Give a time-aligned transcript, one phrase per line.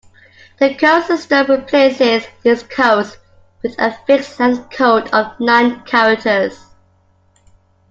[0.59, 3.17] The current system replaces these codes
[3.61, 6.59] with a fixed length code of nine characters.